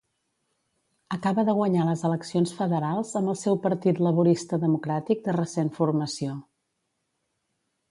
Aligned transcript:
Acaba 1.17 1.43
de 1.49 1.53
guanyar 1.57 1.83
les 1.89 2.01
eleccions 2.09 2.53
federals 2.61 3.13
amb 3.21 3.33
el 3.35 3.37
seu 3.43 3.61
partit 3.67 4.01
Laborista 4.07 4.61
democràtic 4.65 5.23
de 5.29 5.39
recent 5.39 5.73
formació. 5.79 6.35